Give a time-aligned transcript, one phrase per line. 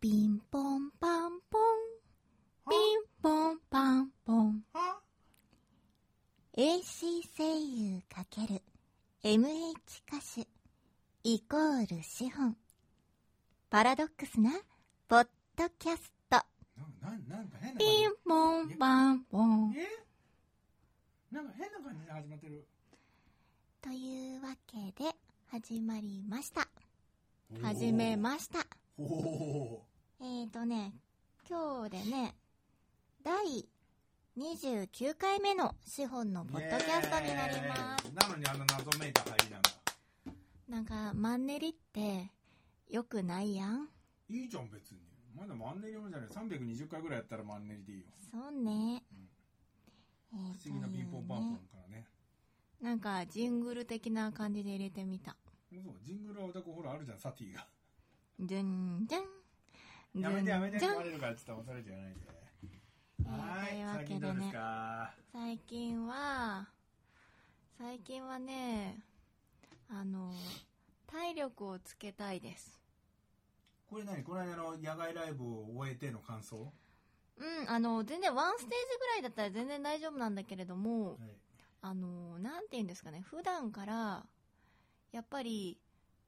[0.00, 1.60] ピンポンパンポン。
[2.70, 4.62] ピンポンパンポン。
[4.72, 5.00] は
[6.56, 8.62] ？AC 声優かける
[9.24, 9.74] MH
[10.06, 10.46] 歌手
[11.24, 12.56] イコール資本。
[13.70, 14.52] パラドックスな
[15.08, 15.26] ポッ
[15.56, 16.38] ドキャスト。
[17.76, 19.74] ピンポンパンポン。
[19.76, 21.34] え？
[21.34, 22.68] なんか変な感じで始まってる
[23.82, 25.10] というわけで
[25.50, 26.68] 始まりました。
[27.60, 28.64] 始めました。
[28.96, 29.87] おお
[30.20, 30.94] えーとね、
[31.48, 32.34] 今日でね、
[33.22, 33.64] 第
[34.36, 38.12] 29回目の資本のポッドキャストになります。
[38.12, 39.70] なのにあの謎めいた入りなんだ。
[40.68, 42.30] なんか、マンネリって
[42.88, 43.88] 良くないやん？
[44.28, 44.98] いいじゃん別に。
[45.36, 46.28] まだマンネリもじゃない。
[46.28, 48.06] 320回ぐらいやったらマンネリでいいよ。
[48.32, 49.04] そうね。
[50.32, 52.06] えー不思議なピンポンパンポンからね。
[52.82, 55.36] なんか、ジングル的な感じで入れてみた。
[55.70, 57.64] そうジングルはおたくほらあるじゃんサティが。
[58.40, 59.37] じゅんじゃん。
[60.14, 62.20] やめてやめて壊れるからちょっと恐れてやらないで。
[62.20, 65.14] えーはいというわけでね最近どうですか？
[65.32, 66.68] 最近は、
[67.78, 69.00] 最近はね、
[69.90, 70.32] あの、
[71.06, 72.80] 体力をつけたいです。
[73.90, 74.22] これ何？
[74.22, 76.72] この間の野外ライブを終えての感想？
[77.36, 81.16] うん、あの、全然ワンステージぐらいだったら全然大丈夫なんだけれども、はい。
[81.82, 84.26] あの、なんて言うんですかね、普段から、
[85.12, 85.78] やっぱり、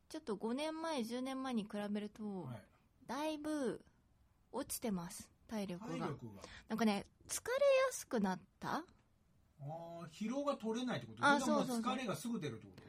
[0.08, 2.62] ちょっと5年前、10年前に比べると、はい
[3.10, 3.80] だいぶ
[4.52, 6.06] 落ちてます、体力が。
[6.68, 7.58] なんかね、疲れや
[7.90, 8.68] すくなった？
[8.68, 8.84] あ
[9.60, 11.26] あ疲労が取れないってこと？
[11.26, 12.82] あそうそう疲れがすぐ出るってこと？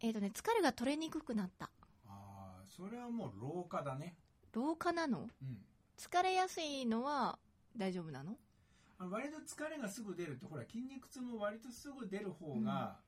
[0.00, 1.70] えっ、とね、疲れが取れにくくなった。
[2.06, 4.16] ああそれはもう老化だね。
[4.52, 5.20] 老化なの？
[5.20, 5.58] うん。
[5.96, 7.38] 疲れやすいのは
[7.74, 8.36] 大丈夫なの？
[8.98, 12.98] あ割と疲れがすぐ出るってほら筋肉痛も割とすぐ出る方が、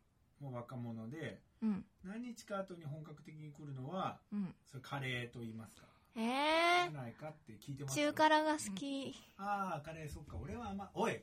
[0.40, 4.54] もう若者でうん、何日か後に本格的に来るのはうん。
[4.64, 5.82] それカレーと言いますか
[6.16, 8.12] えじゃないかって聞いてまー、すよ。
[8.12, 9.14] 中辛が好き。
[9.38, 11.20] ああカレーそっか俺は甘おい。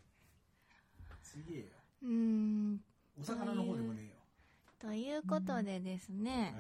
[1.22, 1.66] すげえよ。
[2.04, 2.80] うーん、
[3.20, 4.14] お魚の方でもね
[4.80, 6.54] ということでですえよ、ね、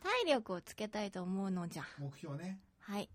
[0.00, 1.84] はい、体力をつけたいと思うのじゃ。
[1.98, 2.58] 目標ね。
[2.80, 3.08] はい。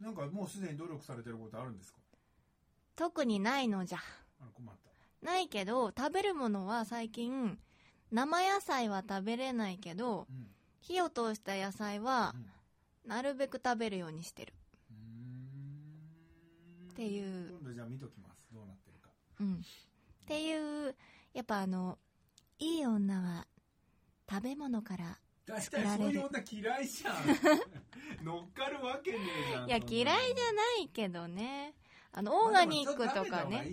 [0.00, 2.00] なんかもうすでに努力されてることあるんですか？
[2.96, 3.98] 特にないのじゃ。
[3.98, 5.26] あら困った。
[5.26, 7.58] ないけど、食べるものは最近、
[8.10, 10.48] 生野菜は食べれないけど、うん。
[10.80, 12.46] 火を通した野菜はう、ん
[13.06, 14.52] なるべく食べるようにしてる。
[16.92, 19.08] っていう今度じゃあ見ときますどうなってるか
[19.40, 19.54] うん。
[19.54, 19.58] っ
[20.26, 20.94] ていう、
[21.32, 21.98] やっぱあの、
[22.58, 23.46] いい女は、
[24.30, 27.14] 食べ物から、大体そういう女嫌いじゃん
[28.24, 29.84] 乗っかるわけねえじゃんいや、嫌
[30.26, 31.74] いじゃないけどね。
[32.14, 33.66] あの、オーガニックとかね。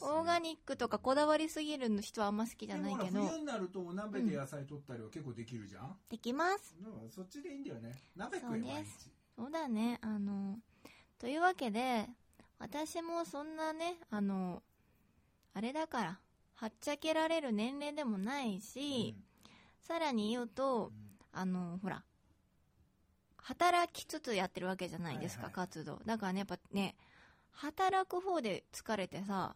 [0.00, 3.20] オーガニックとかこだわりすぎる人はあんま好きじゃないけど。
[3.26, 6.74] 冬、になるとお鍋で野菜取ったりは結構できるじゃん、できます。
[7.10, 7.94] そっちでいいんだよね。
[8.16, 8.90] 鍋食えそうです毎日
[9.36, 9.98] そうだね。
[10.00, 10.58] あの、
[11.18, 12.06] というわけで、
[12.58, 14.62] 私もそんなね、あの、
[15.52, 16.20] あれだから、
[16.54, 19.14] はっちゃけられる年齢でもないし、
[19.82, 20.90] さらに言うと、
[21.32, 22.02] あの、ほら、
[23.36, 25.66] 働きつつやってるわけじゃないですか、はいはい。
[25.66, 26.00] 活動。
[26.06, 26.96] だからね、やっぱね、
[27.54, 29.54] 働く方で疲れてさ、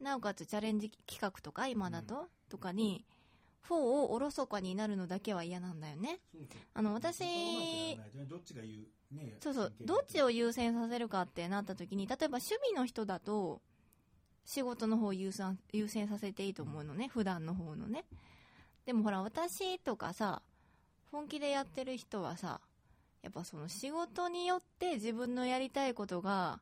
[0.00, 3.04] なおかつチャレンジ企画とか、今だと、とかに、
[3.60, 6.20] フォーをおろそかになるのだけは嫌なんだよね。
[6.72, 7.18] あの、私
[9.40, 13.60] そうそうそう、どっちを優先させるかってなった時に、例えば趣味の人だと、
[14.44, 18.04] 仕事の方を優先優先させていいと思うのね、普段の方のね。
[18.86, 20.42] でもほら、私とかさ、
[21.10, 22.60] 本気でやってる人はさ、
[23.22, 26.60] やっぱその仕事によって自分のやりたいことが、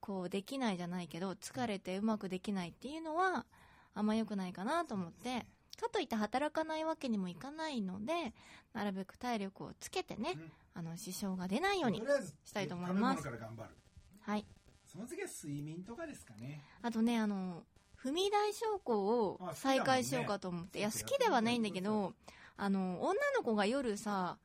[0.00, 3.46] こうできないじゃないけど、疲れてうまくできないっていうのは、
[3.94, 5.46] あんま良くないかなと思って、
[5.76, 8.32] かといって働かないわけにもいかないので、
[8.72, 12.06] なるべく体力をつけてね、うんあの、支障が出ないようにと。
[12.06, 14.46] りあえずしたいと思いますはい。
[14.84, 17.64] その次は睡眠とかですかねあとね、あの、
[18.02, 20.78] 踏み台昇降を再開しようかと思って。
[20.78, 22.12] いや、好きではないんだけど、
[22.58, 24.36] あの、女の子が夜さ、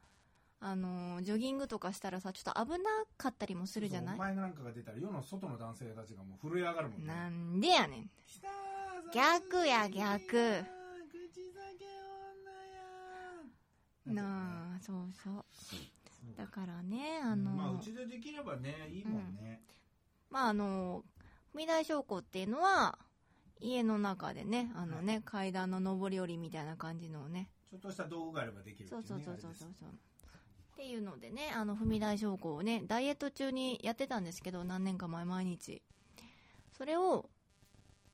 [0.63, 2.77] あの、ジョギングとかしたらさ、ちょっと危な
[3.17, 4.16] かったりもするじゃない？
[4.16, 7.08] お前なんかが出たら世の外の男性たちがもう震え上がるもんね。
[7.08, 8.09] なんでやねん。
[9.13, 10.63] 逆や逆。
[14.05, 15.46] なあ、そうそう。
[16.37, 19.61] だからね、あの、まあうちでできればねいいもんね、
[20.29, 21.03] まああの、
[21.55, 22.97] 踏み台昇降っていうのは、
[23.59, 29.90] 家の中でね、あのね、階段の上り下りみたいな感じのをね、ちょっとした道具があればできるっていそうねそうそうそうそうそう。
[30.73, 35.82] っていうのでね、あの、踏み台昇降をね、ダイエット中にやってたんですけど、何年か前毎日。
[36.78, 37.29] それを、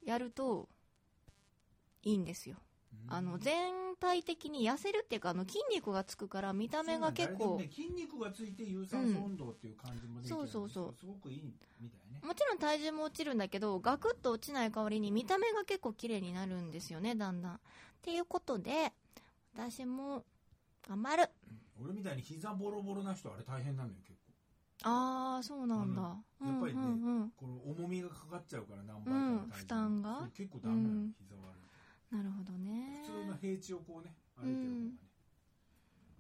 [0.04, 0.68] やると、
[2.04, 2.57] いいんですよ。
[3.09, 10.95] あの全体的に痩せるっていうかあの筋肉がつくから見た目が結構、ね、筋肉がついて有酸素運動っていう感じもできてるんですそうそうそう。
[11.00, 11.92] すごくいいみたいね。
[12.24, 17.54] もちろん体重も落ちるんだけどガクッと落ちない代わりに見た目が結構綺麗になるんですよねだんだん。
[17.54, 17.59] っ
[18.01, 18.92] ていうことで
[19.56, 20.24] 私も
[20.88, 21.30] 頑張る
[21.83, 24.33] 俺みたいに膝ボロボロな人あれ大変なのよ結構。
[24.83, 26.01] ああそうなんだ。
[26.01, 27.31] やっぱりねうんうんうん。
[27.31, 31.13] この重みがかかっちゃうから何倍かうんの体重負担が結構ダメなの、うん。
[31.18, 31.41] 膝悪
[32.12, 33.01] いなるほどね。
[33.06, 34.91] 普通の平地をこうね歩いてる方がね、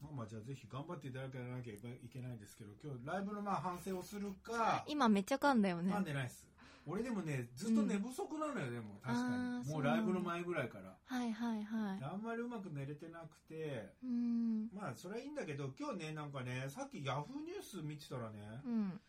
[0.01, 1.77] まあまあじゃあぜひ頑張っていただかなきゃい
[2.11, 5.93] けないですけど今日ライブのまあ反省をするか今めっちゃ噛んだよね。
[5.93, 6.45] 噛んでないっす
[6.89, 9.29] 俺でもねずっと寝不足なのよ、でも確か
[9.65, 9.69] に。
[9.69, 10.95] もうライブの前ぐらいから。
[11.05, 12.03] はいはいはい。
[12.03, 13.93] あんまりうまく寝れてなくて。
[14.03, 14.69] うん。
[14.73, 18.99] まあそれはいいんだけど今日ねなんかねさっきヤフーニュース見てたらねうん。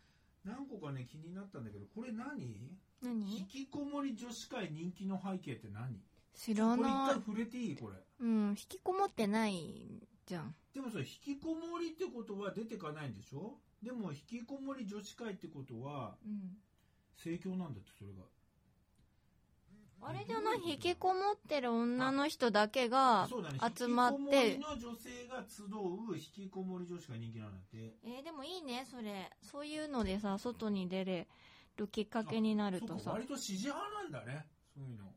[0.44, 2.70] 何個かね気になったんだけどこれ何？
[3.02, 3.38] 何？
[3.38, 6.00] 引きこもり女子会人気の背景って何？
[6.34, 7.76] 知らこれ一ない回触れていい？
[7.76, 7.96] これ。
[8.20, 10.54] うん引きこもってないじゃん。
[10.74, 13.54] でもそれ引きこもりってことは出てかないんでしょ？
[13.82, 16.56] でも引きこもり女子会ってことはうん
[17.22, 18.22] 盛況なんだってそれが。
[20.00, 20.60] あれじゃない？
[20.64, 23.28] 引きこもってる女の人だけが
[23.76, 24.52] 集まって。
[24.52, 29.28] 引きこもりの女性が集う引きこもり女子会人気なんだってえーでもいいねそれ。
[29.42, 31.26] そういうのでさ外に出れ
[31.76, 33.06] るきっかけになるとさ。
[33.06, 33.10] か。
[33.12, 34.46] 割と支持派なんだね。
[34.72, 35.12] そういうの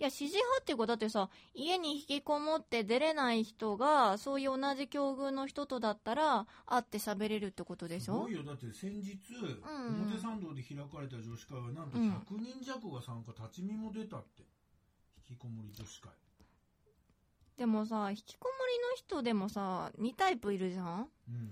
[0.00, 8.14] いや支持派っていうかだってさ家に引きこもって出れない人がそういう同じ境遇の人とだったら会って喋れるってことでしょ？
[8.14, 8.44] すごいよ。
[8.44, 10.02] だって先日、ん。
[10.02, 12.10] 表参道で開かれた女子会はなんとうん。
[12.12, 14.42] 100人弱が参加立ち見も出たって。
[15.28, 16.12] 引きこもり女子会。
[17.56, 21.08] でもさ引きこもりの人でもさ2タイプいるじゃん？
[21.28, 21.50] うん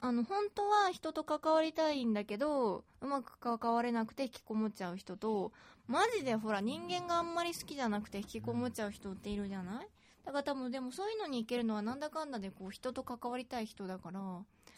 [0.00, 5.52] あの本当は人と関わりたいんだけどうまく関われなくて引きこもっちゃう人と
[5.86, 9.88] マジでほら人間があんまり好きじゃなくて引きこもっちゃう人っているじゃない？
[10.24, 14.20] だから多分でもそういうのに行けるのはなんだかんだでこう人と関わりたい人だから。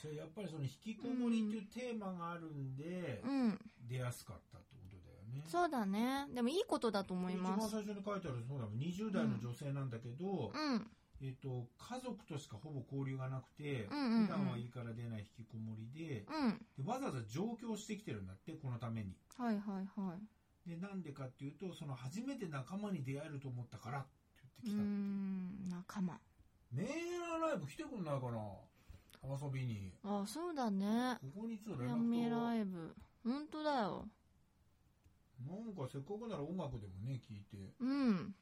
[0.01, 1.63] それやっぱりその引きこもりっていう
[1.93, 3.59] テーマがあるんで、うん。
[3.89, 5.43] 出やすかったってことだよね。
[5.49, 6.27] そうだね。
[6.35, 7.61] でもいいことだと思い一ます。
[7.61, 10.87] 番最初に書いてあるそうだもん20代の女性なんだけど、うん
[11.23, 14.27] えっと家族としかほぼ交流がなくて、うんうんうん。
[14.27, 16.85] 普段はいいから出ない引きこもりでうん。
[16.85, 19.17] でわざわざ上京してきてるんだってこのために。
[19.37, 20.69] はいはいはい。
[20.69, 24.07] でなんでかっていうとその初めて仲間に出会えると思ったからっ
[24.63, 26.21] てうー言ってきたん仲間。
[26.73, 26.87] メー
[27.21, 28.41] ラーライブ来てくんないかな？
[29.23, 29.93] 遊びに。
[30.05, 31.19] あそうだね。
[31.35, 31.83] ここにちょっと。
[31.83, 31.91] ラ
[32.57, 32.95] イブ。
[33.25, 34.09] 本当だよ。
[35.47, 37.75] なんかせっかくなら音楽でもね聞いて。
[37.81, 38.35] うん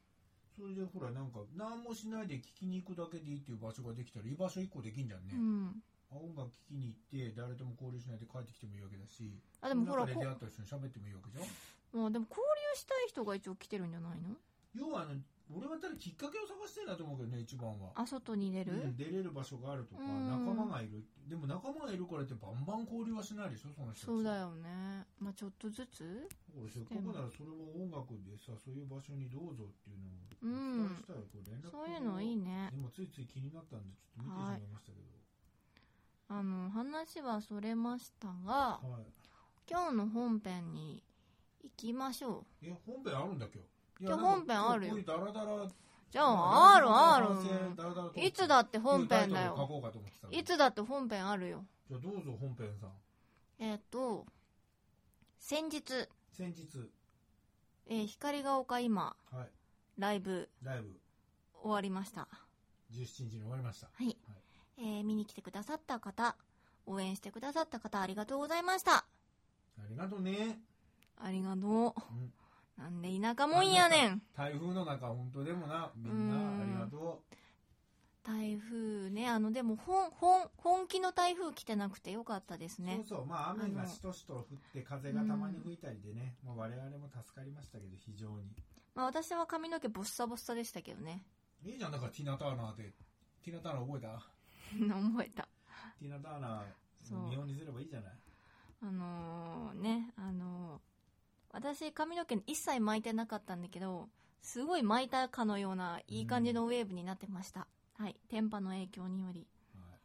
[0.56, 5.83] それでほらなんか何もしないで聞きに行くだけでいいっていう場所ができたら居場所1個できんじゃんね、うん。
[6.12, 11.51] あ音楽聴きに行って誰とも交流しないで帰ってきてもいいわけだしあでもほらで出会った人に喋ってもいいわけじゃん。
[11.99, 14.35] もうでも交流したい人が一応来てるんじゃないの？
[14.75, 15.15] 要はあの
[15.52, 17.93] 俺はただきっかけを探してんだと思うけどね一番は。
[17.94, 20.29] あ外に出る、うん、出れる場所があるとかうん。
[20.29, 21.05] 仲間がいる。
[21.29, 25.05] でも仲間がいるからってバンバン交流はしないでしょその人そうだよね。
[25.20, 30.87] まあちょっとずつ俺せっかくならそれも音楽でさそういう場所にどうぞっていうのうん。
[30.87, 32.73] をしたらこう連絡そういうのいいね。
[32.73, 35.05] 今ついつい気になったんでちょっと見てしまいましたけど。
[36.29, 39.12] あの話はそれましたがはい、
[39.70, 41.02] 今日の本編に
[41.62, 42.67] 行きましょう。
[42.67, 44.96] え本編あるんだ今日い今日本編あるよ。
[45.06, 45.69] ダラダラ
[46.11, 47.20] じゃああるあ
[48.14, 49.82] るいつだって本編だよ。
[50.31, 51.64] いつだって本編あるよ。
[51.88, 52.91] じゃあどうぞ本編さん。
[53.58, 54.25] えっ、と
[55.39, 55.82] 先日、
[56.32, 56.91] 先日。
[57.86, 59.17] えー光が丘今。
[59.31, 59.48] はい。
[59.98, 60.48] ライブ。
[60.63, 61.01] ライブ。
[61.63, 62.29] 終わりました。
[62.93, 63.89] 17日に終わりました。
[63.93, 64.17] はい、
[64.79, 66.36] えー見に来てくださった方
[66.86, 68.96] 応援してくださった方ありがとうございました。
[68.96, 69.06] あ
[69.89, 70.60] りがとうね、
[71.19, 71.60] ありがとう。
[71.60, 71.93] ん、う
[72.77, 74.23] なんで田舎もんやねん。
[74.37, 76.61] 台風の中本当でもなみんなうん。
[76.63, 77.23] ありがと
[78.25, 82.97] 台風ねあのでも本本本気の台風来てなくてよかったですう、ね。
[83.07, 88.51] そうそうまあ雨がしとしと降って風がたまに吹いたりでね、もう我々も助かりましたけど非常に。
[88.95, 91.23] まあ私は髪の毛ボッサボッサでしたけどね。
[91.63, 92.93] いいじゃんだからティナ・ターナーで。
[93.45, 94.19] ティナ・ターナー覚えた？
[94.95, 95.43] 覚えた。
[96.01, 98.13] ティナ・ターナー日本にすればいいじゃない？
[98.83, 100.94] あのーねあのー
[101.55, 104.08] 私髪の毛一切巻いてなかったんだけど
[104.43, 108.17] すごい巻いたかのようないい感じのウェーブになってました、はい。
[108.29, 109.46] 天波の影響により。
[109.75, 109.96] はい。
[109.96, 109.99] っ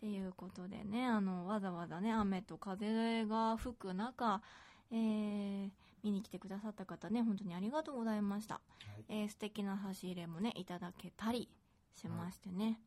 [0.00, 4.42] ていうことでねあのわざわざね雨と風が吹く中、
[4.90, 5.70] えー
[6.04, 8.60] 見に来てくださった方ね本当にありがとうございました、は
[8.98, 9.04] い。
[9.08, 11.48] えー素敵な差し入れもねいただけたり
[11.94, 12.80] しましてね、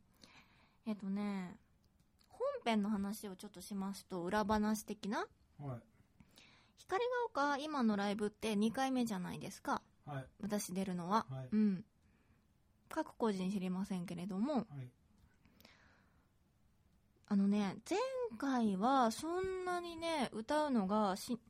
[0.86, 1.56] えっ、とね
[2.28, 5.26] 本編の話をちょっとしますと裏話的な
[5.58, 5.95] はい
[6.78, 7.04] 光
[7.34, 9.82] が丘今のライブって2回目じゃないですか。
[10.06, 10.24] はい。
[10.42, 11.48] 私出るのは、はい。
[11.52, 11.84] うん。
[12.88, 14.54] 各個人知りませんけれども。
[14.54, 14.64] はい。
[17.28, 17.98] あのね前
[18.38, 21.40] 回はそんなにね歌うのがし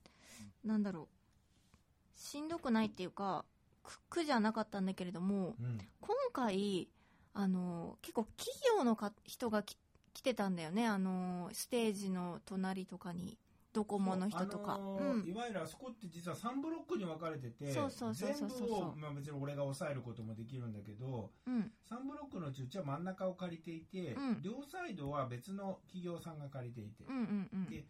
[0.64, 2.18] なんだろう。
[2.18, 3.44] しんどくないっていうか
[3.82, 5.78] 苦苦じゃなかったんだけれどもうん。
[6.00, 6.88] 今回
[7.34, 9.76] あの結構企業のか人がき
[10.14, 10.86] 来てたんだよね。
[10.86, 13.36] あのステージの隣とかに
[13.76, 14.76] ドコモの人とか。
[14.76, 21.54] あのーいわゆるあそこって実は3ブロックに分かれててそうそうそう全部を、まあ、別に俺が抑えることもできるんだけどうん。
[21.54, 24.42] うん3ブロックのうちうちは真ん中を借りていて、うん。
[24.42, 27.66] 両サイドは別の企業さんが借りていて、うんうんうん。
[27.66, 27.84] で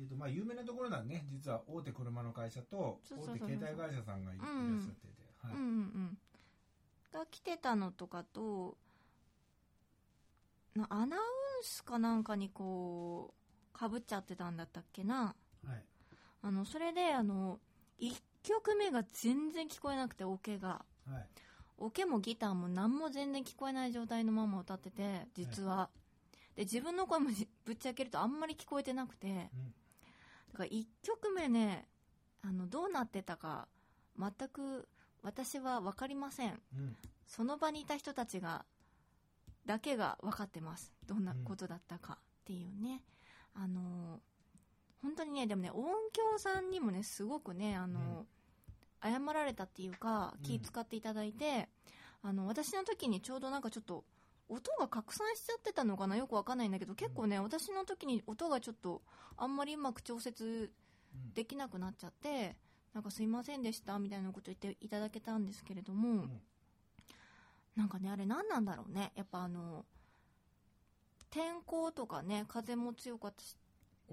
[0.00, 5.54] えーとまあ、有名なところなんね実は大手車の会社と大手携帯会社さんがいいらっうんしゃってて、はい。
[5.54, 6.18] うんうんうん。
[7.12, 8.76] が来てたのとかと
[10.74, 11.22] なアナウン
[11.62, 13.47] スかなんかにこう
[13.78, 15.34] かぶっちゃってたんだったっけな。
[15.66, 15.84] はい。
[16.42, 17.60] あのそれであの
[18.00, 20.84] 1曲目が全然聞こえなくてオケが。
[21.08, 21.26] はい。
[21.78, 25.90] オケもギターも何も全然聞こえない状態のまま歌ってて実は、
[26.56, 29.28] で自分の声もじぶっちゃけるとあんまり聞こえてなくて。
[29.28, 29.74] うん。
[30.52, 31.86] だから1曲目ね
[32.42, 33.68] あのどうなってたか
[34.18, 34.88] 全く
[35.22, 36.60] 私は分かりません。
[36.74, 36.96] うん。
[37.28, 38.64] その場にいた人たちが
[39.66, 40.92] だけが分かってます。
[41.06, 43.02] どんなことだったかっていうね、
[43.60, 44.20] あの
[45.02, 48.26] 本当にねでもね音響さんにもねすごくねあの、
[49.02, 50.42] 謝られたっていうかうん。
[50.42, 51.68] 気使っていただいて、
[52.22, 54.04] あの私の時にちょうどなんかちょっと
[54.48, 59.02] 音が拡散しちゃってたのかなよくわかんないんだけど結構ね私の時に音がちょっと
[59.36, 60.72] あんまりうまく調節
[61.14, 61.34] うん。
[61.34, 62.56] できなくなっちゃって
[62.94, 66.40] なんかすいませんでしたみたいなこと言っていただけたんですけれども、ん。
[67.76, 69.12] なんかねあれ何なんだろうね。
[69.14, 69.84] やっぱあの
[71.30, 73.34] 天候とかね風も強かっ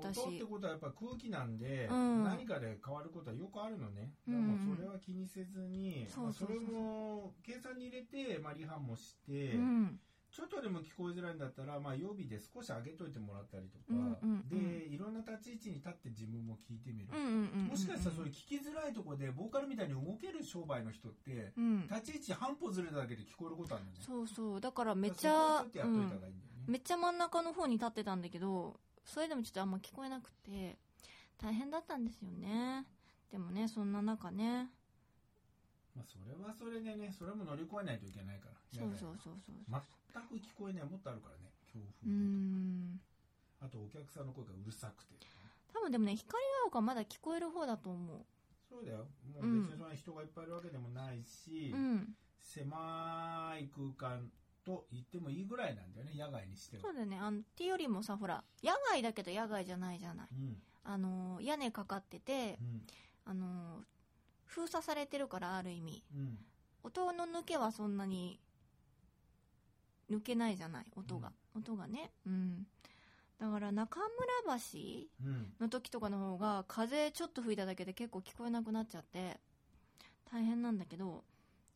[0.02, 0.20] たし。
[0.20, 2.24] 音ってことはやっぱ空気なんで、うん。
[2.24, 4.36] 何かで変わることはよくあるのね、うん。
[4.36, 10.00] うんだからもうそれは気にせずに、それも計算に入れて、まあ、リハもして、うん。
[10.36, 14.20] ちょっとでも聞こえづらいんだったら、まあ、予備で少し上げといてもらったりとか、
[14.52, 21.88] でいろんな立ち位置に立って自分も聞いてみる、もしかしたらそういう聞きづらいところでボーカルみたいに動ける商売の人ってうん。
[21.88, 24.04] 立ち位置半歩ずれただけで聞こえることあるんだよね。
[24.06, 24.60] そうそう。
[24.60, 30.78] だからめっちだゃちょっとやっといた方がいいんだよね、めっちゃ真ん中の方に立ってたんだけどそれでもちょっとあんま聞こえなくて
[31.42, 32.86] 大変だったんですよね。
[33.32, 34.70] でもねそんな中ね。
[35.96, 38.56] まあ、それはそれでねそれも乗り越えないといけないから。
[38.72, 39.82] そうそうそうそうそう。
[40.32, 42.16] 全く聞こえないもっとあるからね強う風で。
[42.16, 43.00] ん。
[43.62, 45.16] あとお客さんの声がうるさくて。
[45.74, 46.32] 多分でもね光
[46.64, 48.26] が丘まだ聞こえる方だと思
[48.70, 49.08] そうだよ。
[49.28, 52.16] もう別にそんな人がいっぱいいるわけでもないし、ううん。
[52.40, 54.32] 狭い空間
[54.66, 56.82] と言ってもいいぐらいなんだよね野外にしては。
[56.84, 57.18] そうだよね。
[57.20, 60.28] あのっていうよりもさほら野外だけど野外じゃないじゃない。
[60.32, 60.58] うん。
[60.84, 62.82] あの屋根かかっててうん。
[63.26, 63.84] あの
[64.46, 66.04] 封鎖されてるからある意味。
[66.14, 66.38] うん。
[66.84, 68.40] 音の抜けはそんなに
[70.10, 72.12] 抜けないじゃない音が、音がね。
[72.28, 72.68] うん。
[73.40, 74.00] だから中
[74.46, 74.80] 村橋
[75.26, 75.54] うん。
[75.60, 79.40] の時とかの方が風ちょっと吹いただけで結構聞こえなくなっちゃって
[80.32, 81.24] 大変なんだけど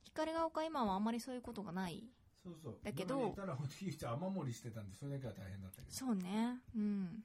[0.03, 2.03] 光が丘今はあんまりそういうことがない
[2.43, 2.79] そうそう。
[2.83, 5.91] だけどたら本当に雨漏りしてたんでそれだけは大変だったけど。
[5.91, 6.59] そうね。
[6.75, 7.23] うん。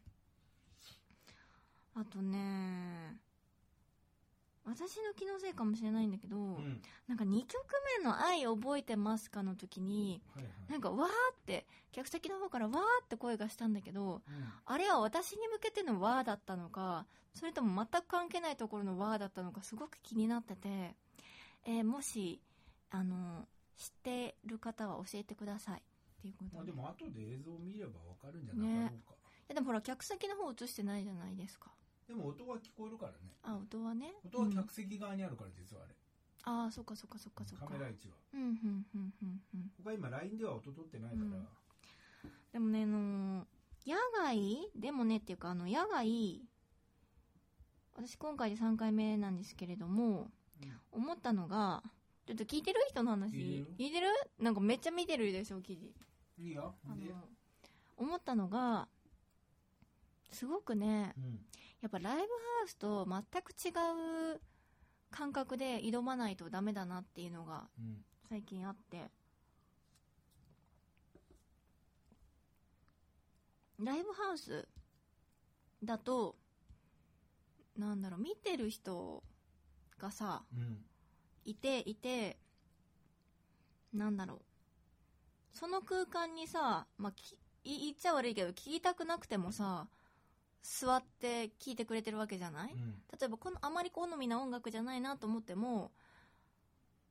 [1.95, 3.17] あとね
[4.65, 6.83] 私の気のせいかもしれないんだけど、うん。
[7.07, 7.65] なんか2曲
[7.99, 10.71] 目の「愛覚えてますか?」の時にはいはい。
[10.73, 14.53] なんかわーって客席の方からわーって声がしたんだけどうん。
[14.65, 20.97] あれは私に向けてのわーだったのかそれとも全く関係ないところのわーだったのかすごく気になってて、
[21.65, 22.41] えーもし
[22.91, 25.81] あの知ってる方は教えてください。
[25.81, 25.83] っ
[26.23, 29.17] ていうことで,、まあでも後で映像を見ればわかるんじゃなかろうか、い
[29.49, 31.71] やでもほら客席の方映してないじゃないですか。
[32.07, 33.19] でも音は聞こえるからね。
[33.43, 34.15] あ音はね。
[34.25, 35.95] 音はうん客席側にあるから実はあれ、
[36.45, 37.45] ああそっかそっかそっか。
[37.45, 38.15] そっかカメラ位置は。
[38.33, 39.73] うんうんうんうんうん。
[39.83, 41.49] 他今 LINE では音取ってないから、うん。
[42.53, 43.47] でもねあの
[43.87, 46.41] 野外でもねっていうかあの野外
[47.97, 50.31] 私今回で3回目なんですけれども
[50.93, 51.83] 思ったのが
[52.27, 53.33] ちょっと聞いてる人の話？
[53.79, 55.93] 聞いてるなんかめっちゃ見てるでしょ記事。
[56.39, 56.75] いいよ。
[56.87, 57.15] あので、
[57.97, 58.89] 思ったのが
[60.31, 61.41] すごくねうん。
[61.83, 62.27] やっぱライブハ
[62.65, 63.71] ウスと全く違
[64.35, 64.41] う
[65.11, 68.05] 感覚で挑まないとダメだなっていうのがうん。
[68.29, 69.11] 最近あって。
[73.79, 74.67] ライブハウス
[75.83, 76.37] だと
[77.77, 79.23] なんだろう見てる人
[79.99, 80.79] がさうん
[81.45, 82.37] いていて
[83.93, 84.39] なんだろう。
[85.53, 89.87] その空間にさ、まあ、きい言っちゃ悪いけど聞きたくなくてもさ
[90.63, 92.95] 座って聞いてくれてるわけじゃない、うん。
[93.19, 95.93] 例えばこのあまり好みな音楽じゃないなと思っても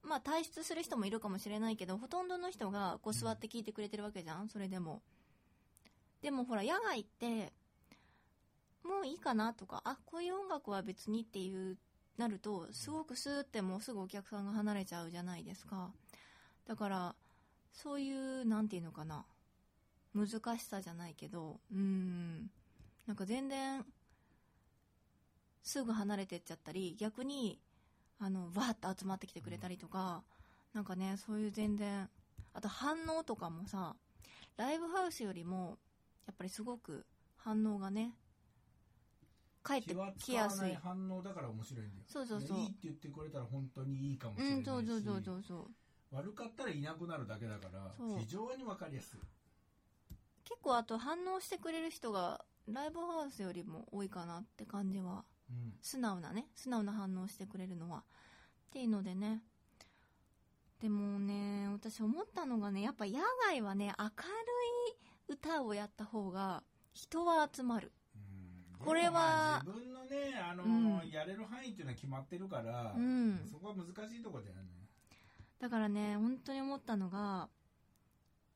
[0.04, 4.50] まあ退出する人もいるかもしれないけどほとんどの人がこう座って聞いてくれてるわけじゃん？
[4.50, 5.02] それでも。
[6.22, 7.54] でもほら野外って
[8.84, 11.78] もういいかなとかあこういう音楽は別にっていう
[12.18, 15.90] なるとすごくスーってもうすぐお客さんが離れちゃうじゃないですか。
[16.68, 17.16] だから
[17.72, 19.26] そういうなんていうのかな。
[20.16, 20.28] 難
[20.60, 22.50] しさじゃないけどうん。
[23.08, 23.84] なんか全然
[25.64, 27.60] すぐ離れてっちゃったり逆に
[28.20, 30.22] あのわーっと集まってきてくれたりとか、
[30.74, 32.08] なんかねそういう全然
[32.54, 33.96] あと反応とかもさ
[34.56, 35.78] ライブハウスよりも
[36.28, 37.06] やっぱりすごく
[37.38, 38.12] 反応がね
[39.64, 40.72] 返ってきやすい。
[40.72, 42.04] い反応だから面白いんだよ。
[42.08, 42.60] そうそうそう。
[42.60, 45.56] いいって言ってくれたら本当にいいかもしうんれないし、そうそうそうそうそ
[46.12, 46.16] う。
[46.16, 48.20] 悪かったらいなくなるだけだからそう。
[48.20, 49.20] 非常に分かりやすい。
[50.44, 55.24] 結構あと反応してくれる人がライブハウスよりも多いかなって感じは。
[55.50, 55.74] うん。
[55.82, 58.00] 素直なね素直な反応してくれるのは。
[58.00, 59.42] っていうのでね。
[60.82, 63.14] でもね私思ったのがねやっぱ野
[63.48, 64.12] 外はね明る
[65.32, 67.88] い歌をやった方が人は集まる。
[67.88, 68.03] うん
[68.84, 70.68] これは自分のねあの、う
[71.06, 71.10] ん。
[71.10, 73.48] やれる範囲っていうのは決まってるから、うん。
[73.50, 74.64] そこは難しいところだよね。
[75.60, 77.48] だからね本当に思ったのが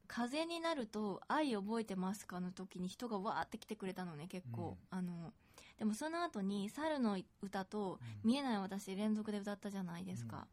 [0.08, 5.34] 風になると「愛覚えてますか?」の時に人がわーって来てくれたのね結構、あの
[5.78, 10.48] でもその後に「猿の歌」と「見えない私」連続で歌ったじゃないですか、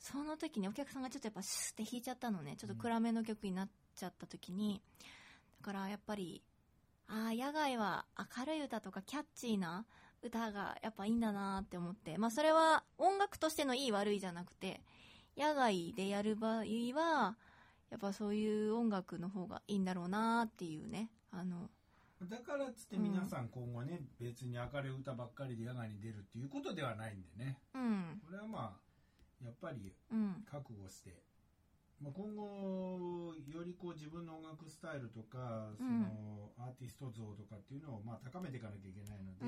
[0.00, 2.56] その時にお客さんがちょっとやっぱシュッて弾いちゃったのね。
[2.56, 4.82] ちょっと暗めの曲になっちゃった時に。
[5.58, 6.42] だからやっぱり
[7.10, 8.04] ああ野外は
[8.38, 9.84] 明るい歌とかキャッチーな
[10.22, 12.16] 歌がやっぱいいんだなって思って。
[12.18, 14.80] まあそれは音楽としてのいい悪いじゃなくて
[15.36, 16.64] 野外でやる場合
[16.94, 17.36] は
[17.90, 21.10] やっぱそういう音楽の方がいいんだろうなっていうね。
[21.32, 21.68] あの
[22.22, 27.58] だからっつって皆さん今後ね、別に明るい歌ばっかりで野外に出るっていうことではないんでね。
[27.74, 28.20] うん。
[28.24, 30.44] これはまあやっぱりうん。
[30.48, 31.22] 覚悟して、
[32.00, 39.44] まあ、今後よりこう自分の音楽スタイルとかそのアーティスト像とかっていうのをまあ高めていかなきゃいけないので、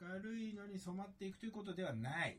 [0.00, 2.38] 明るいのに染まっていくということではない。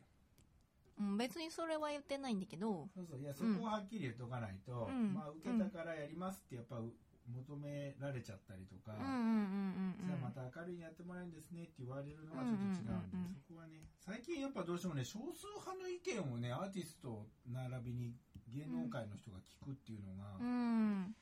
[0.99, 2.87] うん別にそれは言ってないんだけど。
[2.93, 3.19] そうそう。
[3.19, 5.13] いやそこははっきり言っとかないと、うん。
[5.13, 6.77] まあ、受けたからやりますってやっぱ
[7.27, 10.07] 求められちゃったりとか、うんうんうんうん。
[10.07, 13.27] じゃあまた明るいにやってもらえるんですねって言われるのはちょっと違うんで、うんうんうん。
[13.27, 18.15] うんそこはね最近やっぱどうしてもね少数派の意見をねアーティスト並びに
[18.51, 21.15] 芸能界の人が聞くっていうのが、うん。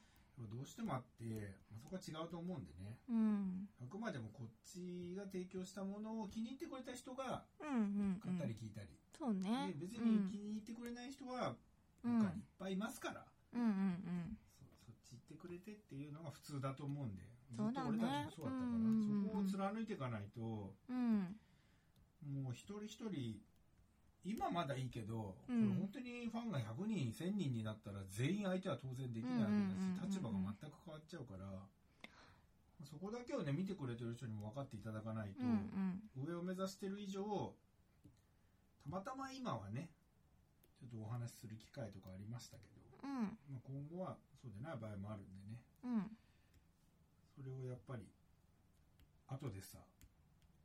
[0.50, 2.98] どうしてもあって、まあ、そこは違うと思うんでね。
[3.10, 3.70] うん。
[3.80, 9.74] あくまでもこっちが提供したものを気に入ってくれた人がうんうん買ったり聞いたり、そうね。
[9.78, 11.54] で別に気に入ってくれない人は
[12.04, 12.20] うん。
[12.20, 14.38] 他にいっぱいいますから、うんうんうん
[15.42, 21.36] くれてっていうのが普通だと思うんでずっと俺たちもそうだったから、そこを貫いていかないとうん。
[22.22, 23.42] もう一人一人
[24.24, 25.74] 今まだいいけど、うん。
[25.74, 29.58] 本当にファンが100人1000人になったら全員相手は当然できないわけ
[30.06, 31.44] だし、立場が全く変わっちゃうから
[32.86, 36.30] そこだけをね見てくれてる人にも分かっていただかないと、うんうん。
[36.30, 37.54] 上を目指してる以上
[38.86, 39.90] たまたま今はね
[40.78, 43.38] ちょっとお話しする機会とかありましたけど、うん。
[43.50, 45.60] まあ、今後はそうでない場合もあるんでね。
[45.84, 46.18] うん。
[47.36, 48.04] それをやっぱり
[49.28, 49.78] 後でさ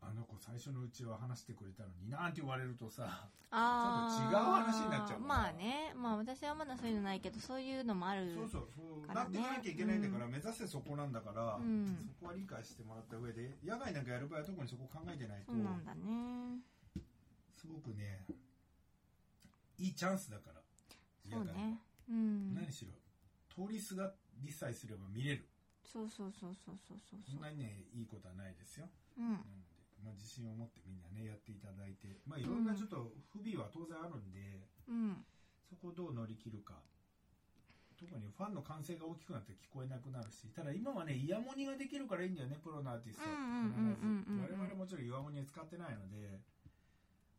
[0.03, 5.95] あの子最初のうちは話してくれたのになんて言われるとさあちょっと違う話になっちゃうからまあね。
[5.97, 9.15] まあ私はまだそういうのないけどそういうのもあるそうそうそう。
[9.15, 11.97] なっていかなきゃいけないんだから、目指せそこなんだから、うん。
[12.07, 16.61] そこは理解してもらった上で野外なんかやる場合は特にそこ考えてないとそうなんだね。
[17.57, 18.27] すごくね
[19.79, 20.61] いいチャンスだから
[21.31, 21.61] そう野外は。
[21.67, 22.55] ねうん。
[22.55, 22.93] 何しろ
[23.49, 25.49] 通りすがりさえすれば見れる。
[25.85, 27.21] そうそうそうそうそうそう。
[27.25, 28.89] そんなにねいいことはないですよ。
[29.19, 29.33] うん。
[29.33, 32.21] なので、まあ、自信を持ってみんなねやっていただいて。
[32.27, 35.25] まあいろんなちょっと不備は当然あるんで、うん。
[35.65, 36.83] そこをどう乗り切るか。
[37.97, 43.25] 特にファンの歓声が大きくなって聞こえなくなるしただ今はねイヤモニができるからいいんだよねプロのアーティスト。
[43.25, 46.45] 我々もちろんイヤモニ使ってないので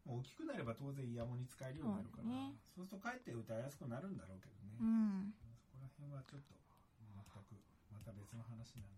[0.02, 2.26] 大きくなれば当然イヤモニ使えるようになるから。
[2.26, 2.58] そうね。
[2.74, 5.34] そうするとかえって歌いやすくなるんだろうけどね、うん。
[5.38, 7.62] そこら辺はちょっと全く
[7.92, 8.98] また別の話なんで。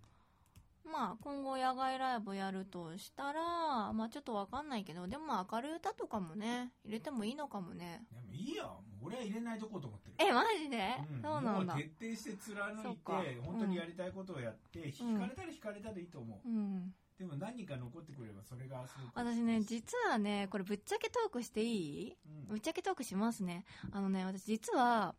[0.89, 8.01] まあ今後野外ライブやるとしたらまあちょっとわかんないけどでも明るい歌とかもね入れてもいいのかもね。
[8.11, 8.81] でもいいよ。
[8.99, 10.15] もう俺は入れないとこうと思ってる。
[10.17, 10.77] えマジで、
[11.13, 11.21] うん。
[11.21, 11.75] そうなんだ。
[11.75, 13.23] もう徹底して貫いてか。
[13.45, 14.87] 本当にやりたいことをやって、うん。
[15.11, 16.93] 引かれたら引かれたでいいと思う、うん。
[17.19, 22.17] でも何人か残ってくればそれがすごく私ね実はねこれぶっちゃけトークしていい？
[22.25, 22.47] うん。
[22.47, 23.63] ぶっちゃけトークしますね。
[23.91, 25.13] あのね私実は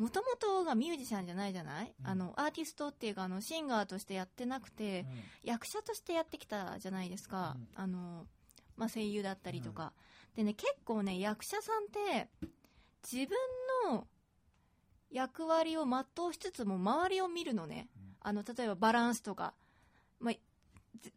[0.00, 2.06] もともとがミュージシャンじゃないじゃない、うん。
[2.06, 5.04] あのアーティストっていうかあのシンガーとしてやってなくて、
[5.44, 7.82] 役者としてやってきたじゃないですか、うん。
[7.82, 8.26] あの、
[8.76, 9.92] まあ、声優だったりとか、
[10.34, 12.28] でね結構ね役者さんって
[13.04, 13.36] 自分
[13.92, 14.06] の
[15.10, 17.88] 役割を全うしつつも周りを見るのね。
[18.22, 19.54] あの例えばバランスとか、
[20.18, 20.34] まあ、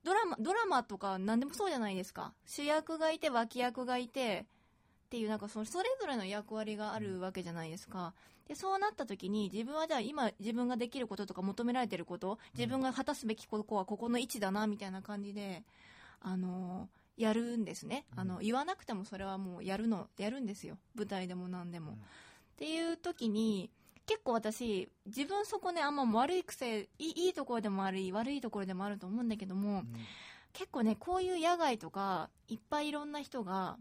[0.04, 2.34] ドラマドラマとか何でもそうじゃないですか。
[2.46, 4.46] 主役がいて脇役がいて
[5.14, 8.16] っていうなんかそのそれぞれの役割があるわけじゃないですか。
[8.48, 15.62] でそうなった時に自分はじゃあ今自分ができることとか求められてること自分が果たすべきことはここの位置だなみたいな感じで
[16.20, 20.80] あのやるんですね、あの言わなくてもそれはもうやるのやるんですよ。
[20.96, 21.96] 舞台でも何でも、っ
[22.58, 23.70] ていう時に
[24.08, 29.84] 結構私自分そこねあんま悪い癖いいいところでもあり悪いところでもあると思うんだけども、
[30.54, 33.78] 結構ねこういう野外とかいっぱいいろんな人が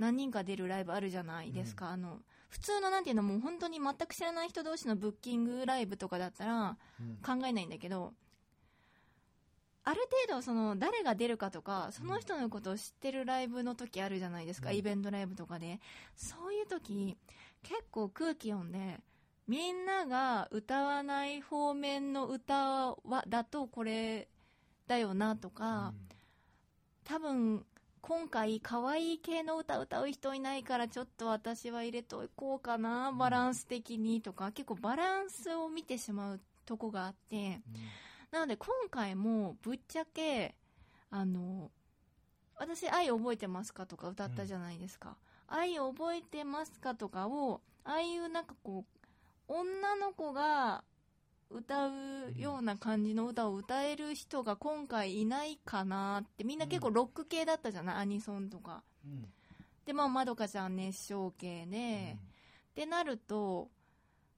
[0.00, 6.76] 何人か出るライブあるじゃないですか、あの普通のなんていうのもう本当に全く知らない人同士のブッキングライブとかだったら
[7.24, 8.14] 考えないんだけど、
[9.84, 15.80] ある程度その誰が出るかとかその人のことを知ってるライブの時あるじゃないですか、イベントライブとかで。
[16.16, 17.16] そういう時
[17.62, 19.00] 結構空気読んで
[19.46, 24.28] みんなが歌わない方面の歌はだとこれ
[24.86, 25.92] だよなとか、
[27.04, 27.66] 多分
[28.02, 37.60] 今回可愛い系の歌歌う人いないからちょっと私は入れとこうかなバランス的にとか結構バランスを見てしまうとこがあって、
[38.30, 40.54] なので今回もぶっちゃけ
[41.10, 41.70] あの
[42.56, 45.16] 私「愛覚えてますか?」とか歌ったじゃないですか
[45.48, 50.84] 「愛覚えてますか?」とかをああいうなんかこう女の子が
[51.50, 51.92] 歌う
[52.36, 58.82] ような感じの歌を歌える人が今回いないかなってみんな結構ロック系だったじゃない、アニソンとか。
[59.84, 62.16] でまあまどかちゃん熱唱系で、
[62.70, 63.68] ってなると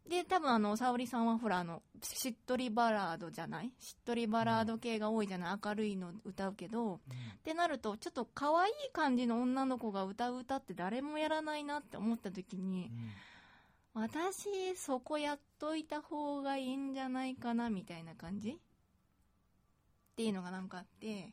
[0.08, 3.70] で多分あの沙織さんはほらあのしっとりバラードじゃない？
[3.78, 5.58] しっとりバラード系が多いじゃない？
[5.64, 6.98] 明るいの歌うけど、っ
[7.44, 12.90] てなるとちょっと可愛い感じの女の子が歌う歌って誰もやらないなって思った時に、
[13.94, 18.50] 私そこやっといた方がいいんじゃないかなみたいな感じ？
[18.52, 18.54] っ
[20.16, 21.32] ていうのがなんかあって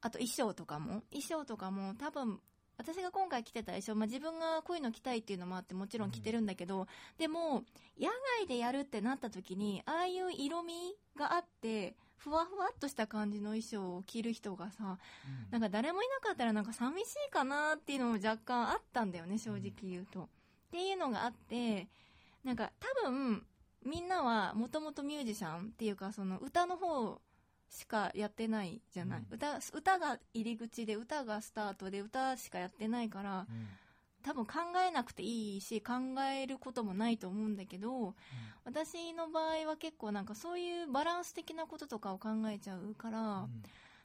[0.00, 1.02] あと衣装とかも？
[1.10, 2.38] 衣装とかも多分
[2.78, 7.64] 私が今回着てた衣装、まあ、自分がこういうの着たいっていうのもあってもちろん着てるんだけど、でも
[7.98, 10.74] 野外でやるってなった時にああいう色味
[11.16, 14.98] があってふわふわっとした感じの衣装を着る人がさ
[15.50, 20.28] なんか誰もいなかったらなんか寂しいかなっていうのも若干あったんだよね正直言うと。
[20.76, 21.88] っていうのがあって
[22.44, 23.42] なんか多分
[23.86, 27.18] みんなはもともとミュージシャンっていうかその歌の方
[27.70, 29.34] しかやってないじゃない、うん。
[29.34, 33.46] 歌歌が入り口で歌がスタートで歌しかやってないから
[34.22, 34.52] 多分考
[34.86, 35.94] えなくていいし考
[36.30, 38.14] えることもないと思うんだけど
[38.64, 43.46] 私の場合は結構なんかそういうバランス的なこととかを考えちゃうから、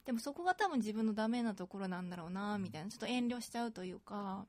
[0.06, 2.90] でもそこが多分自分のダメなところなんだろうなみたいな。
[2.90, 4.46] ちょっと遠慮しちゃうというか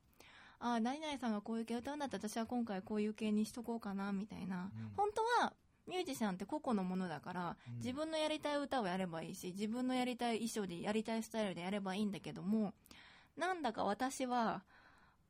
[0.65, 4.93] ああ何々さんがこういう系歌うんだったら私は今回こういう系にしとこうかなみたいな、うん。
[4.97, 5.53] 本当は
[5.89, 7.77] ミュージシャンって個々のものだから、うん。
[7.79, 12.73] 自分のやりたい歌をやればいいし自分のやりたい衣装でやりたいスタイルでやればいいんだけども
[13.37, 14.63] なんだか私は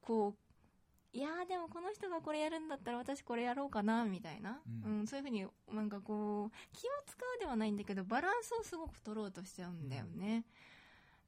[0.03, 10.45] こういやーでもこの人がこれやるんだったら私これやろうかなみたいな、ううんんそういうふうになんかこう気を使うではないんだけどバランスをすごく取ろうとしちゃうんだよね、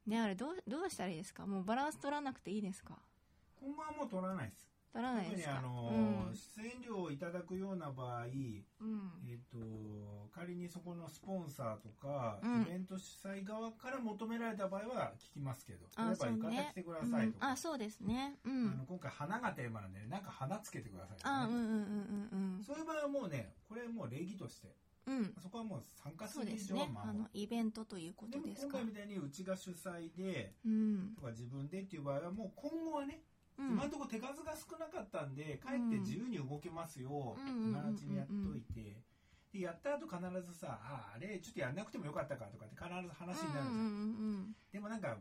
[0.07, 1.45] ねあれどうどうしたらいいですか？
[1.45, 2.97] もうバランス取らなくていいですか？
[3.65, 4.69] 今後はもう取らないです。
[4.93, 5.53] 取らない特ですか？
[5.53, 6.35] にあの、うん。
[6.35, 8.29] 出演料をいただくような場合、うん。
[9.27, 12.61] えっと仮にそこのスポンサーとか、うん。
[12.61, 17.51] イベント主催側から求められた場合は聞きますけどあ例えば浴衣着てくださいとか、うん。
[17.53, 18.37] あそうですね。
[18.45, 24.75] うあんの今回花がテーマなんでなんか花つけてくださいとかね、あうんうんうんうんそういう場合はもうねこれもう礼儀として
[25.07, 25.17] うん。
[25.17, 26.79] うんそこはもう参加する以ですね。
[26.79, 27.29] 上はまあ。
[27.33, 28.77] イベントというこでもとですか？
[28.77, 31.13] 今回みたいにうちが主催でうん。
[31.15, 33.21] とか自分でっていう場合はもう今後はね、
[33.57, 33.71] うん。
[33.71, 37.71] 今のところ手数が少なかったんでかえって自由に動けますよ、うん。
[37.71, 39.01] 今のうちにやっといて、
[39.53, 43.77] でやった後必ずさああれちょっとやんなくてもよかったかとかって必ず話になるじゃん、う
[44.51, 45.17] んでもなんか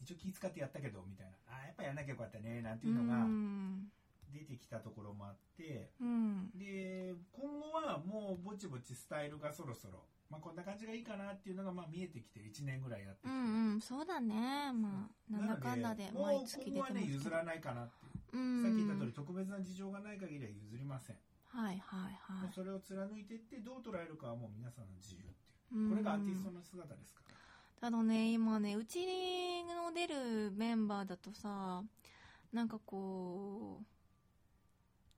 [0.00, 1.32] 一応気使ってやったけどみたいな。
[1.48, 3.90] あやっぱやんなきゃよかったねなんてういうのがん。
[4.32, 5.90] 出てきたところもあって。
[6.00, 6.27] うん
[8.28, 14.34] もうぼちぼちスタイルがそろそろ、まあ、こんな感じがいいかなっていうのがまあ見えてきて1年ぐらいやってきて、うんうんそうだね。
[14.76, 18.42] まあなんだかんだでもう毎月出てます今後はねけど譲らないかなっていう。
[18.42, 18.62] うん。
[18.62, 21.16] さっき言った通り特別な事情がない限りは譲りません、
[21.48, 22.42] はいはいはい。
[22.44, 25.80] もうそれを貫いていってどう捉えるかはもう皆さんの自由っていう。
[25.80, 25.90] うん。
[25.90, 27.22] これがアーティストの姿ですか
[27.80, 28.32] ら、ただね。
[28.36, 29.00] 今ねうち
[29.64, 31.80] の出るメンバーだとさ
[32.52, 33.84] なんかこう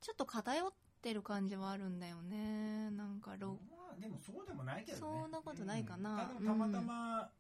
[0.01, 2.91] ちょっと偏ってる感じはあるんだよね。
[2.91, 5.01] なんかロまあでもそうでもないけどね。
[5.01, 6.31] そんなことないかな。
[6.39, 7.31] うんたまたま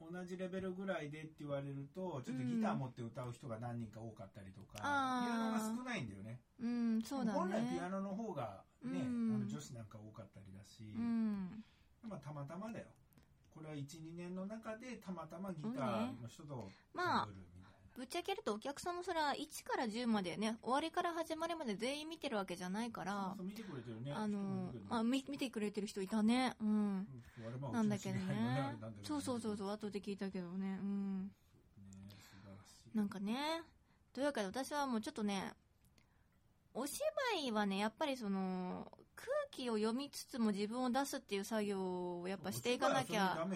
[0.00, 6.40] 同じレベルぐらいでって言われるとちょっとギター持って歌う人が何人か多かったりとか、ピアノが少ないんだよね。
[6.60, 9.34] うんそうだ本来ピねアノの方がね、うん。
[9.36, 11.64] あの女子なんか多かったりだし、うん。
[12.08, 12.86] まあ、たまたまだよ。
[13.54, 17.28] これは12年の中でたまたまギターの人とまあ
[17.96, 24.12] ぶっちゃけるとお客さんもそれは1から10までね終わりから始まりまで全員見てるわけじゃないから見てくれてるね。
[24.12, 26.54] あのまあ、み見てくれてる人いたね。
[26.60, 26.68] うん。
[26.68, 27.72] うん。
[27.72, 28.76] なんだけどね。
[29.02, 30.78] そうそうそうそう後で聞いたけどね。
[30.82, 31.30] うん。
[32.94, 33.62] なんかね。
[34.12, 35.52] というわけで私はもうちょっとね
[36.74, 37.04] お芝
[37.46, 43.46] 居はねやっぱりその空気を読みつつも自分を出すっていう作業をやっぱしていかなきゃ。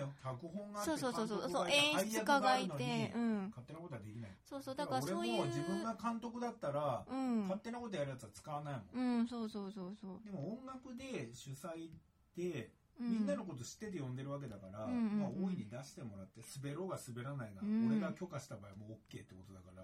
[0.85, 1.51] そうそうそうそう。
[1.51, 3.49] そう演出家がいてうん。
[3.51, 4.31] 勝手なことはできない。
[4.49, 7.43] そうそうだからそういう自分が監督だったら、うん。
[7.43, 10.25] 勝手なことやるやつは使わないもん、うんそうそうそうそう。
[10.25, 11.91] でも音楽で主催
[12.37, 13.11] でうん。
[13.11, 17.89] みんなのこと知ってて呼んでるわけだから、うんまあ、大いに出してもらって滑ろうが滑らないが、うん。
[17.91, 19.83] 俺が許可した場合はもう OK ってことだから、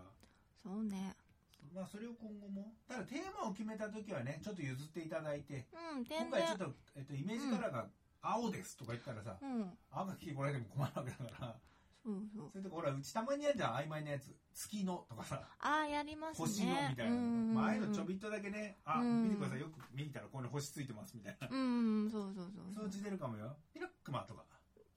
[0.63, 1.17] そうね
[1.73, 7.87] まあ、それを今後もただテーマを決めた時はねちょっと譲っていただいてうん今回ちょっと、えっと、イメージカラーが
[8.23, 9.71] 青ですとか言ったらさ、うん。
[9.91, 11.57] 青が聞いてこられても困るわけだから
[12.05, 12.51] そうそう。
[12.53, 16.47] それとかほらうちたまにやるじゃん曖昧なやつ月のとかさああやりますね。
[16.47, 19.25] 星のみたいなの、うんまあ、ああいうのちょびっとだけねあ、うん。
[19.25, 19.61] 見てください。
[19.61, 23.57] よく見たらここに星ついてますみたいな、うんそうそうそうそのうち出るかもよ。
[23.73, 24.45] ピラックマとか。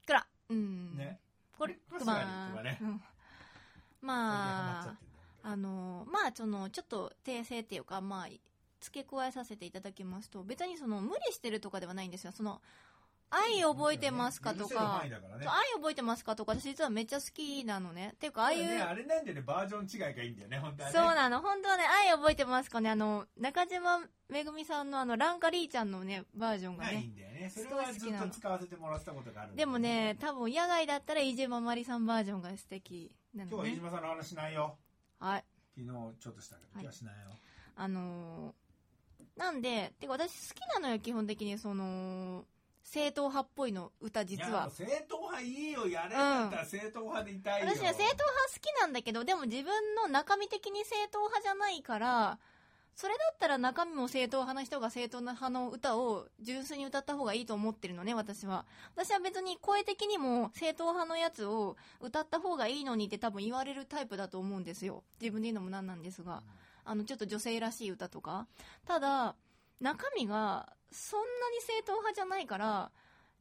[0.06, 0.96] くらうん。
[0.96, 1.20] ね、
[1.58, 1.74] これ。
[1.90, 2.78] これまスワリとかね。
[2.80, 3.00] うん。
[4.00, 5.07] まあ
[5.42, 8.26] あのまあそのちょっと訂正っていうかまあ
[8.80, 12.32] 付け加えさせていただきますと別にその無理してるとかではないんですよ。
[12.32, 12.60] その
[13.30, 15.02] 愛覚えてますかとか。
[15.04, 15.12] ね。
[15.46, 18.12] 愛覚えてますかとか私実はめっちゃ好きなのね。
[18.14, 20.98] っていうかああいう、ね、あれなんでねバージョン違いがいいんだよね本当はね。
[20.98, 21.40] そうなの。
[21.42, 22.90] 本当はね愛覚えてますかね。
[22.90, 27.50] あの中島めぐみさんのあのランカリーちゃんのねバージョンががいいねんだよね。
[27.50, 34.76] それはずっと使わせてもらってたことがあるんだでもね多分野外だったら飯島まりさんバージョンが素敵な今日は飯のね島さんの話しないよ
[35.18, 35.44] はい。
[35.76, 37.20] 昨日ちょっとしたけど今日はしないよ、
[37.76, 38.68] あのー
[39.38, 42.44] なんで、てか私好きなのよ、基本的に、その、
[42.82, 44.48] 正統派っぽいの、歌実は。
[44.48, 44.70] いやもう。
[44.72, 48.14] 正統派いいよやれんだったら正統派でいたいよ、私は正統派
[48.54, 52.38] 好きなんだけど、でも自分の中身的に正統派じゃないから、
[53.00, 58.66] それだったら中身も正統派な人が正統派の歌を純粋に歌った方がいいと思ってるのね、私は。
[58.96, 65.04] 私は別に声的にも正統派のやつを歌った方がいいのにって多分言われるタイプだと思うんですよ。
[65.20, 66.42] 自分で言うのもなんなんですが。
[66.84, 68.48] あの、ちょっと女性らしい歌とか。
[68.84, 69.36] ただ、
[69.80, 72.90] 中身がそんなに正統派じゃないから、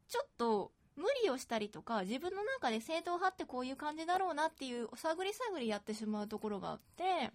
[0.07, 7.31] ちょっと無理をしたりとか、自分の中で正統派ってこういう感じだろうなっていう探り探りやってしまうところがあって、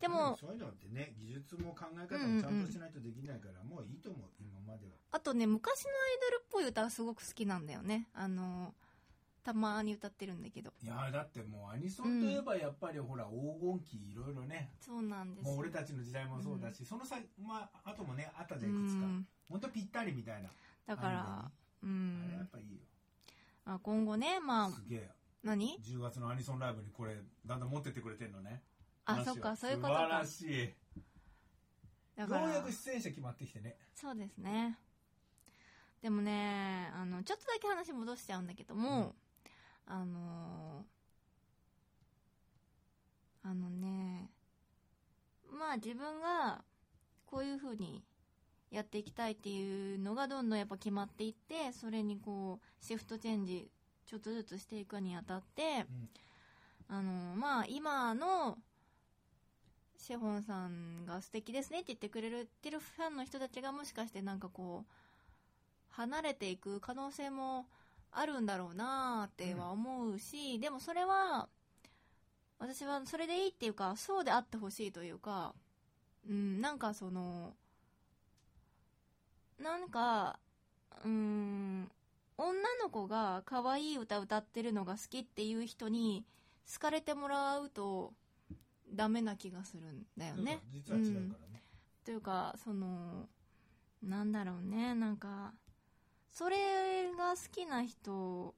[0.00, 4.92] でも、そういうのってね技術も考え方もちゃんとしないとできないから、もういいと思う今までは。
[5.12, 8.08] あとね、昔のアイドルっぽい歌がすごく好きなんだよね。
[8.14, 8.74] あの、
[9.42, 10.72] たまに歌ってるんだけど。
[10.82, 15.46] いやだってもうアニソンといえばやっぱりほら黄金期いろいろね、そうなんです。
[15.46, 15.52] よ。
[15.52, 19.26] もう俺たちの時代もそうだし、その際まああともねあったじゃうんいくつか、ん。
[19.48, 20.50] 本当ぴったりみたいな。
[20.86, 21.50] だから、
[21.82, 21.86] うあ
[22.28, 22.48] れやっん。
[22.52, 22.80] ぱいいよ。
[23.64, 25.10] あ今後ね、まあ、すげえ。
[25.42, 28.62] 何？10月のアニソンライブにこれだんだん持ってってくれてんのね
[29.06, 30.08] あ、そっか、そういうこと素晴。
[30.08, 30.74] からしい。
[32.16, 32.42] だから。
[32.42, 33.76] ようやく出演者決まってきてね。
[33.94, 34.78] そうですね。
[36.02, 39.14] でもね、あの、ちょっとだけ話戻しちゃうんだけども、
[39.86, 44.28] あのーあのね、
[45.56, 46.64] まあ自分が
[47.26, 48.02] こういう風に
[48.72, 53.70] やっていきたいっていうのがどんどんやっぱ決まっていって、それにこう、シフトチェンジ、
[54.04, 55.86] ちょっとずつしていくにあたって、
[56.88, 58.58] あのーまあ今の、
[59.98, 62.30] シェホンさんが素敵ですねって言ってくれ
[62.62, 64.92] てるファンの人たちがもしかしてなんかこう
[65.90, 67.66] 離れていく可能性も
[68.12, 71.48] あるんだろうなーっては思うし、でもそれは
[72.58, 75.54] 私はそれでいいっていうかそうであってほしいというか
[76.28, 77.52] うんなんかその
[79.62, 80.38] なんか
[81.04, 81.90] うん
[82.38, 86.24] 女の子が可愛い歌歌ってるのが好きっていう人に
[86.72, 88.12] 好かれてもらうと
[88.92, 90.60] ダメな気がするんだよね。
[90.72, 91.62] 実は違うからね、
[92.04, 93.28] というかその
[94.02, 94.94] なんだろうね。
[94.94, 95.52] なんか
[96.30, 98.54] それが好きな人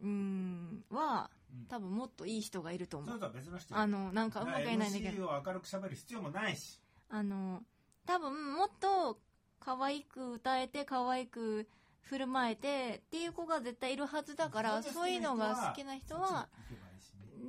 [0.00, 1.66] うんはうん。
[1.66, 5.28] 多分もっといい人がいると思そううとは別の人あのなんかうまく言えないんだけど。
[5.28, 6.80] を明るく喋る必要もないし。
[7.10, 7.62] あの
[8.06, 9.20] 多分もっと
[9.60, 11.68] 可愛く歌えて可愛く
[12.00, 16.48] 振る舞えてっていう子が絶対いるはずだからそういうのが好きな人は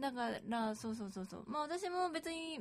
[0.02, 2.60] だからそうそうそうそうまあ私も別に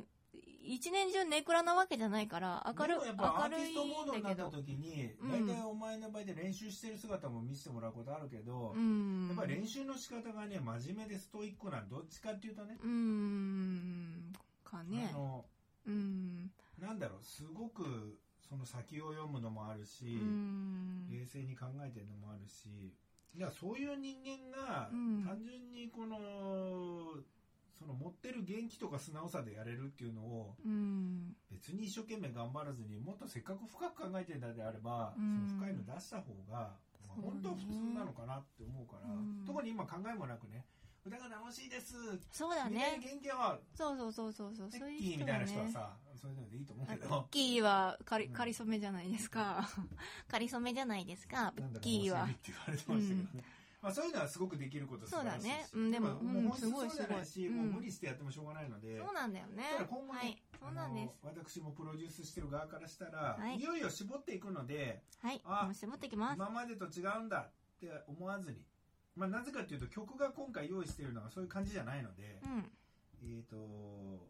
[0.63, 4.35] 一年中ネクラなわけじゃないから、明るでもやっぱアーティストモードいんだけど。
[4.35, 9.27] になった時に、うん大体お前の場合で練習してる姿も見せてもらうことあるけど、うん。
[9.27, 14.33] やっぱり練習の仕方がね、真面目でストイックな、どっちかっていうとね、うーん。
[14.63, 15.13] かねあ。
[15.13, 15.45] の、
[15.85, 16.51] うん。
[16.79, 18.17] なんだろう、すごく
[18.49, 21.07] その先を読むのもあるし、うん。
[21.09, 22.93] 冷静に考えてるのもあるし、
[23.35, 26.17] いや、そういう人間がうん、単純にこの、
[27.77, 31.35] その持ってる元気とか素直さでやれるっていうのを、うん。
[31.51, 35.47] 別に一生懸命頑張らずにもっとせっかく深く考えてるんだであれば、うん。
[35.47, 39.43] その深いの出した方が、本当は普通なのかなって思うから、うん。
[39.45, 40.65] 特に今考えもなくね
[41.05, 41.95] 歌が楽しいです。
[42.31, 42.99] そうだね。
[43.03, 44.69] 元気はそうそうそうそうそう。
[44.69, 45.39] テそういうッキーみたい。
[45.39, 49.67] な人はさそういうのでいいと思うけあどキーはかり、うんかりそめじゃないですか。
[50.27, 52.23] かりそめじゃないですか、なんだかキーは。
[52.23, 52.27] っ。
[52.29, 53.43] て言われてましたけどね、
[53.81, 55.67] まあ、そういうのはすごくできることそうだね。
[55.73, 57.49] うんでももうすごいすごい。
[57.49, 59.63] もう無理してやってもしょうがないので、そうなんだよね。
[59.89, 60.41] 今後ね、はい。
[60.57, 61.09] そうなんです。
[61.23, 63.57] 私もプロデュースしてる側からしたら、はい。
[63.57, 65.41] い、よいよ絞っていくのではい。
[65.43, 66.35] あ絞ってきます。
[66.37, 68.65] 今までと違うんだって思わずに、
[69.15, 72.71] まあ、なぜかというと曲が今回用意しているのがそういう感じじゃないので、うん。
[73.23, 74.27] えっ、と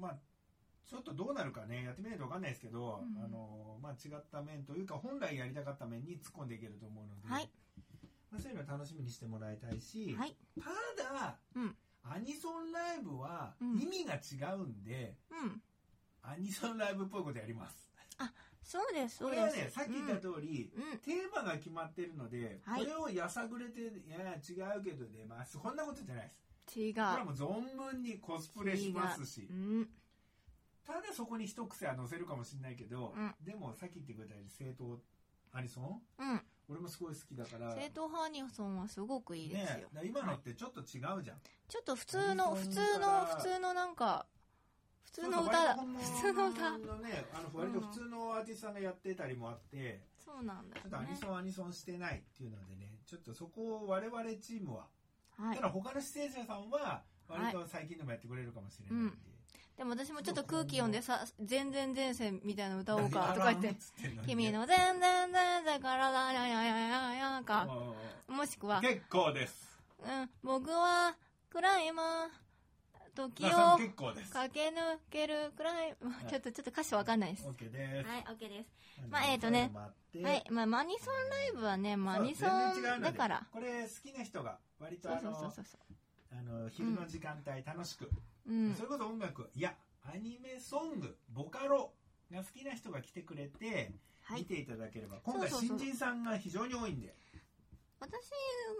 [0.00, 0.16] まあ
[0.88, 7.50] ちょっとどうなるかねやってみないと分かんないですけど、うんあのまあ、違った面というか本来やりたかった面に突っ込んでいけると思うので、はい。
[8.30, 10.34] まあ、そういうのを楽しみにしてもらいたいし、はい。
[10.56, 11.76] ただ、うん。
[12.04, 13.78] アニソンライブはうん。
[13.78, 15.60] 意味が違うんで、うん。
[16.22, 17.92] アニソンライブっぽいことやります。
[18.68, 19.40] そうですそうです。
[19.40, 22.84] これはね、さっき言った通り、うん、うんテーマが決まってるので、はい。
[22.84, 26.32] これをやさぐれて、いや、違うけどね、まあ、そんなことじゃないで
[26.70, 26.78] す。
[26.78, 26.94] 違う。
[26.94, 29.48] これはもう存分にコスプレしますし。
[29.50, 29.88] う、ん。
[30.86, 33.34] ただそこに一癖は載せるかもしれないけど、うん。
[33.40, 35.00] でもさっき言ってくれたように正統
[35.52, 36.40] アニソンうん。
[36.68, 41.40] 俺もすごい好きだから、正統派アニソンはすごくいいですよ、ね、今のってちょっと違うじゃん。
[41.66, 44.26] ちょっと普通の普通の普通のなんか
[45.08, 45.74] 普通の歌だ。
[45.74, 54.86] 普通の歌のね、あの割と普通のアーティストさんがやってたりもあって、そうなんだちょっとアニソンアニソンしてないっていうのでね、ちょっとそこを我々チームは、
[55.38, 55.56] はい。
[55.56, 59.16] ただ他の出演者さんは割と最近でもやってくれるかもしれないんで。
[59.78, 63.76] でも私もちょっと空気読んでさ全然前世みたいなの歌おうかとか言って
[64.26, 67.64] 「君の全然前世からだやややややか
[68.26, 69.78] もしくは結構です。
[70.04, 70.30] うん。
[70.42, 71.16] 僕は
[71.48, 72.47] 暗いま時那
[73.50, 74.32] さんを結構です。
[74.32, 75.96] 駆け抜けるくらい、
[76.28, 77.48] ちょっとちょっと歌詞わかんないです。
[77.48, 78.08] OK です。
[78.08, 78.68] はい、OK です。
[79.10, 83.46] まあえーとねはい、まあマニソンライブはね、マニソンだから。
[83.52, 85.78] これ好きな人が割とそうあのそうそうそうそ
[86.36, 88.52] あの昼の時間帯楽しく、う。
[88.52, 88.82] うんそ。
[88.82, 91.92] れこそ音楽いやアニメソングボカロ
[92.32, 94.40] が好きな人が来てくれてはい。
[94.40, 97.14] 見ていただければ、今回そうそうそう新人さんが非常に多いんで
[98.00, 98.30] 私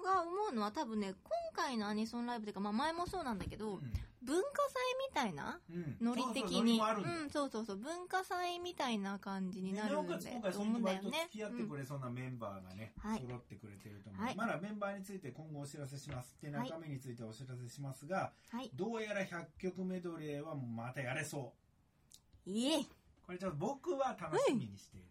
[0.05, 3.81] が思うのは多分ね、今回のアニソンライブというか、まあ前もそうなんだけど、
[4.23, 5.97] 文化祭みたいなうん。
[6.01, 7.77] ノリ的そうそうんそうそうそう。
[7.77, 11.17] 文化祭みたいな感じにでなるなおかつ今回とそれに割と付。
[11.31, 13.21] き合ってくれそうなメンバーがね、はい。
[13.21, 14.37] 揃ってくれてると思う、はい。
[14.37, 16.37] まだメンバーについて今後お知らせします。
[16.41, 18.71] で中身についてお知らせしますが、はい。
[18.75, 21.53] どうやら100曲メドレーはまたやれそ
[22.47, 22.51] う。
[22.51, 22.89] イエイ
[23.27, 25.07] これちょっと僕は楽しみにしている、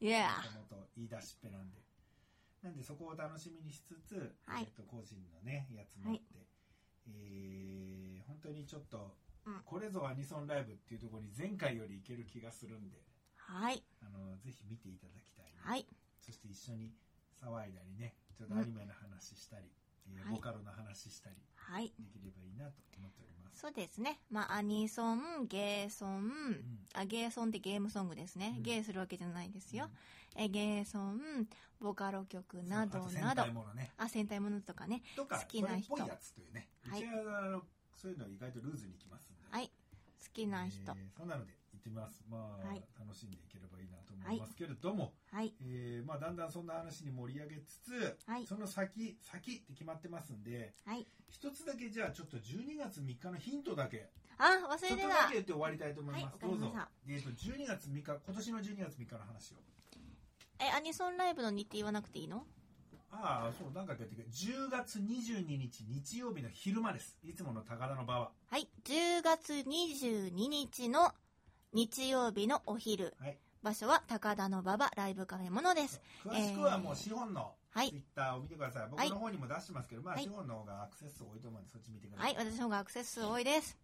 [0.00, 1.81] イエーもともと言い出しっぺなんで
[2.62, 6.46] なんでそこを楽しみにしつつ、はいえっと個人のねやつもあって、
[7.08, 9.14] えー本当にちょっと、
[9.46, 13.02] うんこれぞアニソンライブっていうところに前回よりいける気がするんで
[13.36, 13.82] はい。
[14.00, 15.86] あのぜひ見ていただきたいな、はい。
[16.20, 16.92] そして一緒に
[17.42, 19.66] 騒いだりねちょっとアニメの話したり、
[20.06, 21.90] えーはいボカロの話したりはい。
[21.98, 24.20] できればいいなと思っております、そうですね。
[24.30, 26.30] まあ、アニソン、ゲーソン、
[26.94, 28.54] あ、ゲーソンってゲームソングですね。
[28.56, 29.90] うんゲーするわけじゃないですよ。
[30.36, 31.46] うんえ、ゲーソン、
[31.80, 33.52] ボカロ曲などなど戦隊。
[33.52, 35.02] ものねあ、戦隊ものとかね。
[35.16, 37.62] とか好きな人やつというね、はいうちはあの
[37.96, 39.66] そういうの意外とルーズにいきますんで、はい。
[39.68, 39.72] 好
[40.32, 40.80] きな人。
[40.92, 45.52] えーそんなので行ってみますまあ、はい楽しんでいければいいなと思いますけれども、はい。
[45.60, 51.06] えーまあ、だんだんそんな話に盛り上げつつ、はいその先先って決まってますんではい。
[51.28, 55.34] 一つだけじゃあちょっと12月3日のヒントだけあ、忘れてちょっとだたけ。
[55.34, 56.72] 言って終わりたいと思います、どうぞ
[57.08, 59.56] えー、と12月3日今年の12月3日の話を
[60.62, 62.44] え、アニソンライブの日程言わなくていいの？
[63.10, 68.66] ああそう何回か言ってくる10月22日日曜日の昼間ですいつもの高田の場ははい。
[68.84, 71.12] 10月22日の
[71.74, 73.14] 日曜日のお昼。
[73.20, 76.00] はい場所は高田の馬場ライブカフェものです。
[76.24, 82.24] 詳しくはもう資本のはいツイッターを見てください、僕の方にも出してますけど、まあはい資本の方がアクセス数多いと思うんでそっち見てくださ。
[82.24, 82.36] はいい。
[82.36, 83.78] 私の方がアクセス数多いです。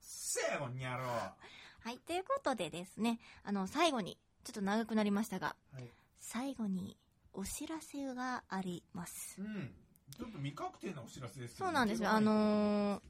[0.00, 1.98] せーこんにゃろうはい。
[1.98, 5.84] ということでですね、あの、最後に、ちょっと長くなりましたが、はい
[6.24, 6.96] 最後に
[7.32, 9.40] お知らせがあります。
[9.40, 9.70] うん
[10.16, 12.10] ちょっと未確定なお知らせですけどそうなんですよ。
[12.10, 13.00] あのー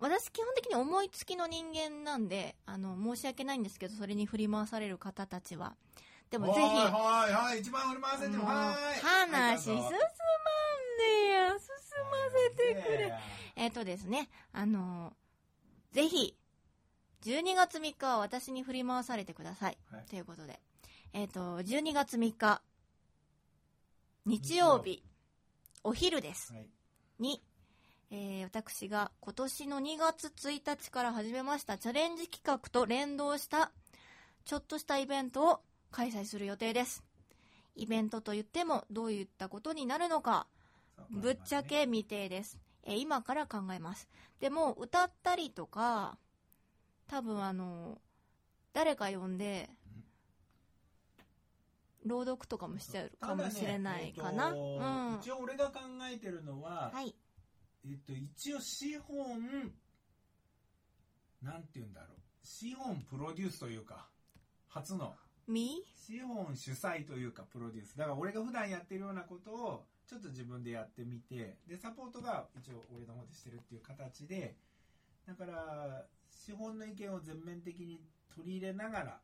[0.00, 5.76] 私基本的に思いつきの人間なんで、あの、申し訳ないんですけど、それに振り回される方たちは。
[6.30, 9.92] でもぜひ、はいはいはい一番振り回せてもはい話進まんはい
[10.98, 11.60] でや、進ま
[12.50, 13.06] せてくれ。
[13.06, 13.20] ね
[13.56, 16.36] えっ、とですね、あのーぜひ、
[17.22, 19.78] 12月3日は私に振り回されてください。
[19.92, 20.60] はいということで。
[21.16, 22.60] えっ、と、12月3日、
[24.26, 25.04] 日曜日、
[25.84, 26.52] お昼です。
[26.52, 26.66] はい
[27.20, 27.40] に、
[28.10, 33.70] えー私が今年の2月1日から始めましたチャレンジ企画と連動した
[34.44, 35.60] ちょっとしたイベントを
[35.92, 37.04] 開催する予定です。
[37.76, 40.48] イベントと言ってもどういったことになるのか、
[41.10, 42.58] ぶっちゃけ未定です。
[42.82, 44.08] えー今から考えます。
[44.40, 46.18] でも、歌ったりとか、
[47.06, 48.00] 多分あの、
[48.72, 49.70] 誰か呼んで、
[52.04, 54.52] 朗読とかもしちゃうかもしれないかな。
[54.52, 55.18] ねえうん。
[55.20, 55.80] 一応俺が考
[56.10, 57.14] えてるのは、はい。
[57.86, 59.72] えっと、一応資本、
[61.42, 62.18] なんて言うんだろう。
[62.42, 64.08] 資本プロデュースというか、
[64.68, 65.14] 初の、
[65.46, 65.82] み？
[65.94, 67.96] 資本主催というか、プロデュース。
[67.96, 74.56] だから俺が普段やってるようなことを、ちょっと自分でやってみて、で、サポートが一応俺の方でしてるっていう形で、
[75.26, 78.02] だから、資本の意見を全面的に
[78.34, 79.20] 取り入れながら。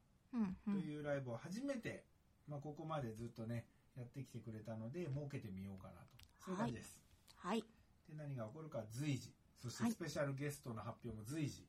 [0.64, 2.04] というライブを初めて、
[2.50, 3.64] まあ、ここまでずっとね、
[3.96, 6.18] やってきてくれたので、設けてみようかなと。
[6.44, 7.00] そういう感じです。
[7.36, 7.60] はい。
[7.60, 9.32] で、何が起こるか随時。
[9.62, 11.64] そしてはいスペシャルゲストの発表も随時。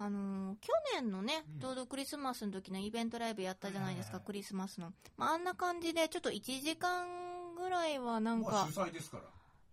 [0.00, 4.92] あのー去年のねうん、ちょうどクリスマスの時のイベントライブやったじゃないですか、はいはいはいクリスマスの。
[5.16, 9.24] まあ、あんな感じで、ちょっと1時間ぐらいはなんかまあ主催ですから。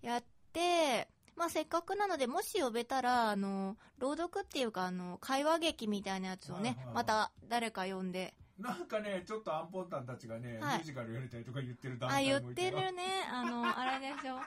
[0.01, 14.39] やって、まあ、せっかくなので、もし呼べたら、あの、朗読っていうか、あの、会話劇みたいなやつをね、はいはいはいまた誰か呼んで、なんかね、ちょっとアンポンタンたちがね、はいミュージカルやりたいとか言ってる団あ、体言ってもいてるね、あの、 あれでしょ。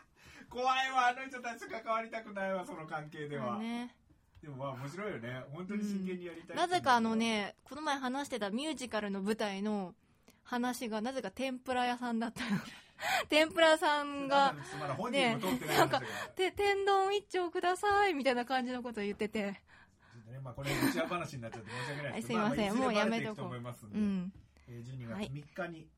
[0.48, 3.58] 怖いわ、あの人たちと関わりたくないわ、その関係では。
[3.58, 3.94] ね。
[4.40, 5.42] でもまあ面白いよね。
[5.52, 9.94] 本当に真剣にやりたい、なぜかあの、ね、この前話してたミュージカルの舞台の
[10.44, 12.60] 話が、なぜか天ぷら屋さんだったの。
[13.28, 16.28] 天ぷら屋さんが、まだ本人も撮ってない話だから。
[16.30, 19.60] て、天丼一丁くださいみたいな感じのことを言ってて、
[20.28, 24.32] ちょっとね、まあこれ打ち合わ話になっちゃって申し訳ないですけど、 はいすいませんもうやめとこううん。
[24.68, 25.88] えー12はい月3日に、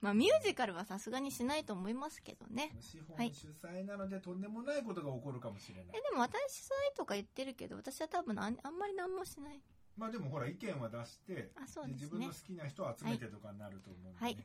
[0.00, 2.74] まあ、ミュージカルはさすがにしないと思いますけどね。
[2.80, 5.86] 資はい本主催なのでとんでもないことが起こるかもしれない。
[5.98, 9.60] え、でも私主催とか言ってるけど、私は多分あんあんまり何もしない。
[9.96, 12.34] まあでもほら意見は出して、あ、そうね自分の好。
[12.34, 14.36] きな人を集めてとかになると思うんで、ねはい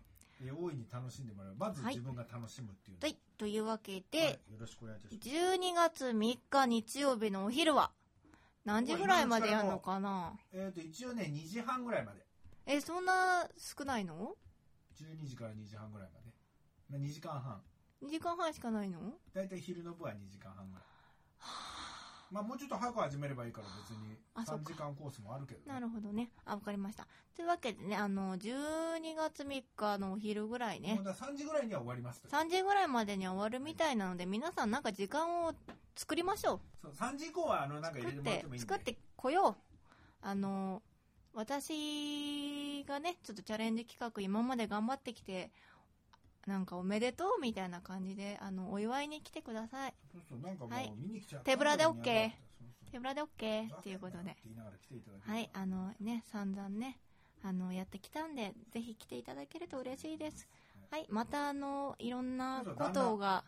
[0.42, 1.56] えー大いに楽しんでもらう。
[1.56, 3.18] まずはい自分が楽しむっていうのはい。
[3.38, 5.30] というわけはいで、よろしくお願いいたします。
[5.30, 7.92] 12月3日日曜日のお昼は、
[8.64, 10.34] 何時ぐらいまでやるのかな？
[10.54, 12.26] えっ、と、一応ね、2時半ぐらいまで。
[12.66, 14.36] え、そんな少ないの
[14.96, 16.26] ？12時から2時半ぐらいまで。
[16.90, 17.62] まあ、2時間半。
[18.04, 19.00] ?2 時間半しかないの？
[19.34, 20.84] だいたい昼の部は2時間半ぐらい。
[22.32, 26.30] まあもうちょっと早く始めればいいから別に3あそっか時間コースもあるけど、ね、なるほどね。
[26.46, 27.06] あ、わかりました。
[27.36, 35.54] というわけでね、あの、12月3日のお昼ぐらいねもう、だ3時ぐらいには終わりますと3時ぐらいまでには終わるみたいなので、皆さんなんか時間を
[35.96, 36.60] 作りましょう。
[36.82, 39.56] そう3時以降はあのなんか入れ作っててもらってもいいんで作ってこよう
[40.22, 40.82] あの
[41.34, 45.52] 私がねちょっとチャレンジ企画今まで頑張ってきて
[46.48, 49.94] なんかおめでとうみたいな感じであのお祝いに来てください。
[50.12, 50.88] そうそうなんかもはい。
[50.88, 52.32] う見に来ちゃ手ぶらで OK
[52.92, 53.28] 手ぶらで OK
[53.76, 54.36] っていうことで。
[55.26, 55.50] はい。
[55.54, 57.00] あのね散々ね
[57.44, 60.48] あのやってきたんでぜひ来ていただけると嬉しいです。
[60.90, 61.06] はい。
[61.10, 63.44] またあのいろんなことが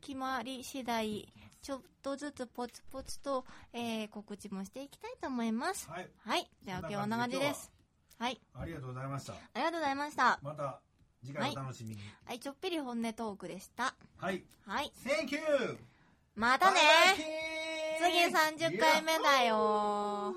[0.00, 1.26] 決まり次第
[1.62, 5.88] ちょっとずつポツポツと、えー告知もしていきたいと思います。
[5.88, 6.08] はい。
[6.18, 6.50] はい。
[6.64, 7.70] じゃあ今日はこんな感じです。
[8.18, 8.40] はい。
[8.54, 9.32] ありがとうございました。
[9.32, 10.38] ありがとうございました。
[10.42, 10.80] また
[11.24, 12.00] 次回お楽しみに。
[12.24, 13.94] はい、ちょっぴり本音トークでした。
[14.18, 14.92] はい、はい。
[15.04, 15.78] Thank you!
[16.34, 16.80] またね。
[18.00, 20.34] 次30回目だよ